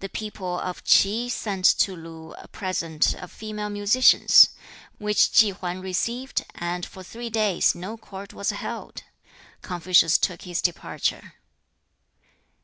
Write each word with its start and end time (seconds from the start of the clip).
The 0.00 0.08
people 0.08 0.58
of 0.58 0.82
Ch'i 0.82 1.30
sent 1.30 1.64
to 1.64 1.94
Lu 1.94 2.34
a 2.34 2.48
present 2.48 3.14
of 3.14 3.30
female 3.30 3.68
musicians, 3.70 4.48
which 4.98 5.32
Chi 5.40 5.50
Hwan 5.50 5.80
received, 5.80 6.44
and 6.56 6.84
for 6.84 7.04
three 7.04 7.30
days 7.30 7.76
no 7.76 7.96
court 7.96 8.32
was 8.32 8.50
held. 8.50 9.04
Confucius 9.62 10.18
took 10.18 10.42
his 10.42 10.60
departure. 10.60 11.34